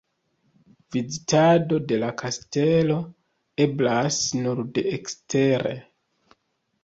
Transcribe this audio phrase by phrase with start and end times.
[0.95, 2.97] Vizitado de la kastelo
[3.67, 5.75] eblas nur de ekstere.